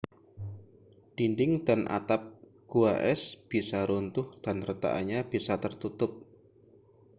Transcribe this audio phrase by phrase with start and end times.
[1.17, 2.21] dinding dan atap
[2.71, 6.11] gua es bisa runtuh dan retakannya bisa tertutup